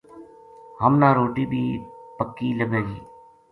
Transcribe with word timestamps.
ہمنا 0.81 1.09
روٹی 1.17 1.45
بی 1.51 1.63
پکی 2.17 2.49
لبھے 2.59 2.81
گی 2.87 2.99